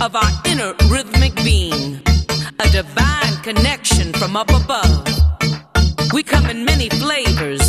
[0.00, 2.00] of our inner rhythmic being,
[2.58, 5.04] a divine connection from up above.
[6.12, 7.59] We come in many flavors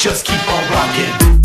[0.00, 1.39] Just keep on rocking.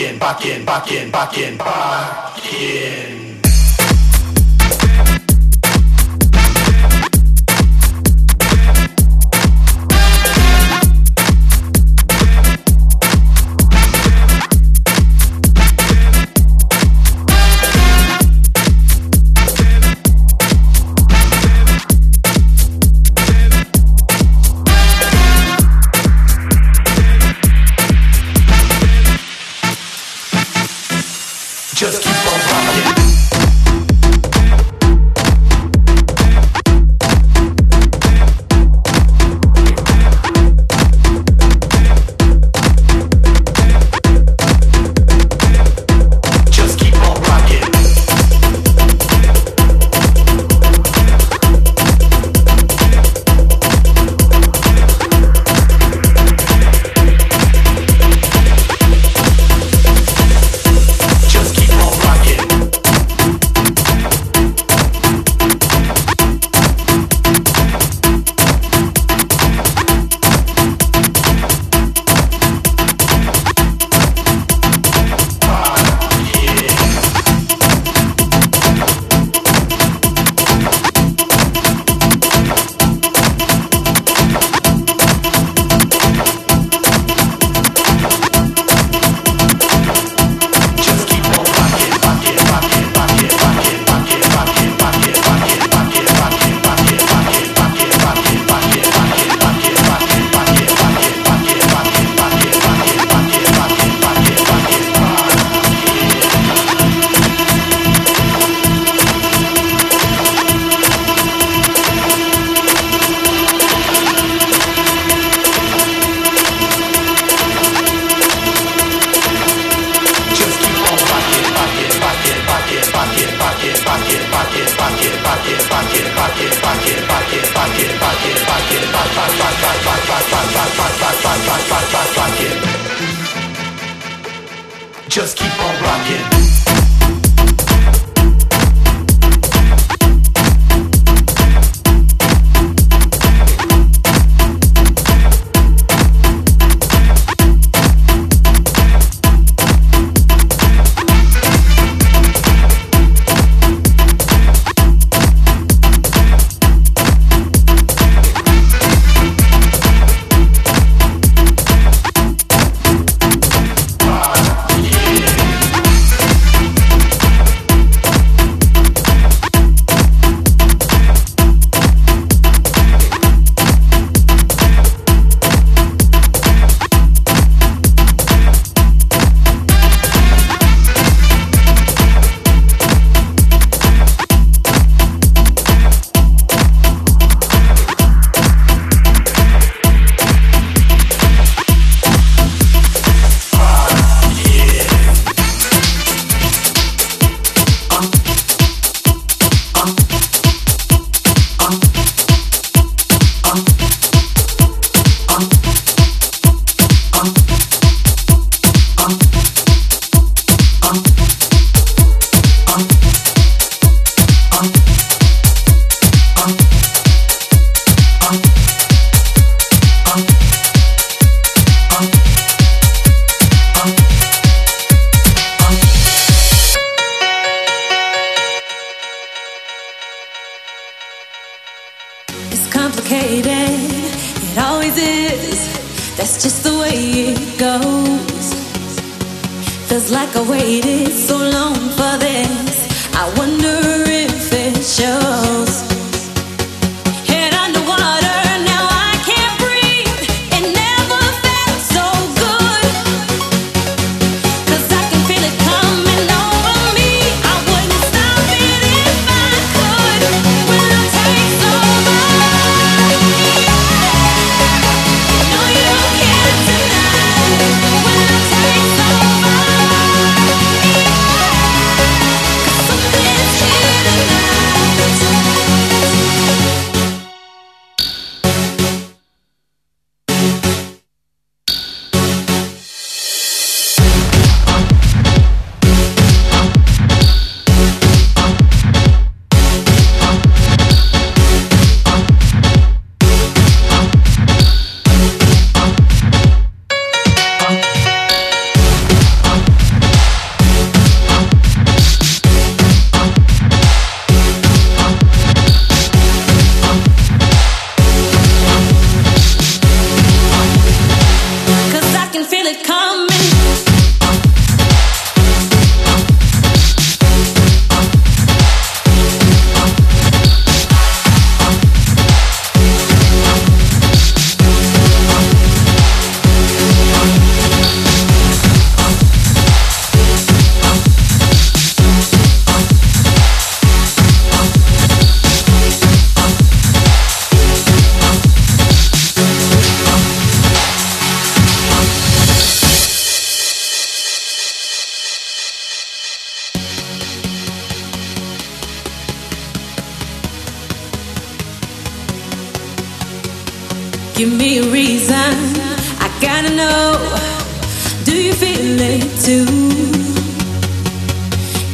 [0.00, 1.69] back in, back in, back in, back in, back in.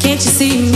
[0.02, 0.75] Can't you see me